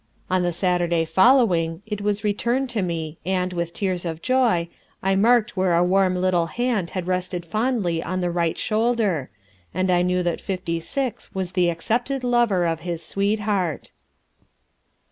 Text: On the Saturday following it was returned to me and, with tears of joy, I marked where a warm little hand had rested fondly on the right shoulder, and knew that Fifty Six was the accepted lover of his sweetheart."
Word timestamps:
On 0.31 0.41
the 0.41 0.51
Saturday 0.51 1.05
following 1.05 1.83
it 1.85 2.01
was 2.01 2.23
returned 2.23 2.71
to 2.71 2.81
me 2.81 3.19
and, 3.23 3.53
with 3.53 3.71
tears 3.71 4.03
of 4.03 4.19
joy, 4.19 4.67
I 5.03 5.15
marked 5.15 5.55
where 5.55 5.75
a 5.75 5.83
warm 5.83 6.15
little 6.15 6.47
hand 6.47 6.89
had 6.97 7.05
rested 7.05 7.45
fondly 7.45 8.01
on 8.01 8.19
the 8.19 8.31
right 8.31 8.57
shoulder, 8.57 9.29
and 9.75 10.07
knew 10.07 10.23
that 10.23 10.41
Fifty 10.41 10.79
Six 10.79 11.35
was 11.35 11.51
the 11.51 11.69
accepted 11.69 12.23
lover 12.23 12.65
of 12.65 12.79
his 12.79 13.05
sweetheart." 13.05 13.91